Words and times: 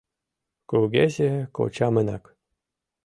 Кугезе 0.69 1.29
кочамынак. 1.55 2.23